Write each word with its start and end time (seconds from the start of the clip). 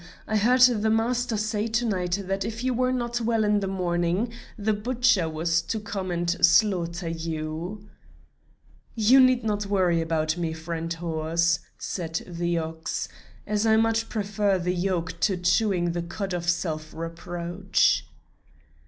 I 0.27 0.35
heard 0.35 0.61
the 0.61 0.89
master 0.89 1.37
say 1.37 1.67
to 1.67 1.85
night 1.85 2.21
that 2.25 2.43
if 2.43 2.63
you 2.63 2.73
were 2.73 2.91
not 2.91 3.21
well 3.21 3.43
in 3.43 3.59
the 3.59 3.67
morning, 3.67 4.33
the 4.57 4.73
butcher 4.73 5.29
was 5.29 5.61
to 5.61 5.79
come 5.79 6.09
and 6.09 6.27
slaughter 6.43 7.07
you." 7.07 7.87
"You 8.95 9.19
need 9.19 9.43
not 9.43 9.67
worry 9.67 10.01
about 10.01 10.37
me, 10.37 10.53
friend 10.53 10.91
horse," 10.91 11.59
said 11.77 12.23
the 12.25 12.57
ox, 12.57 13.09
"as 13.45 13.67
I 13.67 13.77
much 13.77 14.09
prefer 14.09 14.57
the 14.57 14.73
yoke 14.73 15.19
to 15.19 15.37
chewing 15.37 15.91
the 15.91 16.01
cud 16.01 16.33
of 16.33 16.49
self 16.49 16.95
reproach." 16.95 18.03